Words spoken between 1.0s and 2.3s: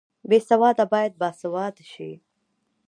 باسواده شي